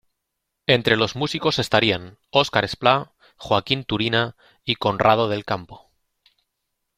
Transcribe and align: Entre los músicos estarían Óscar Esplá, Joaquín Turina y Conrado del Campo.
Entre 0.65 0.97
los 0.97 1.15
músicos 1.15 1.59
estarían 1.59 2.17
Óscar 2.31 2.65
Esplá, 2.65 3.13
Joaquín 3.37 3.83
Turina 3.83 4.35
y 4.65 4.73
Conrado 4.77 5.29
del 5.29 5.45
Campo. 5.45 5.91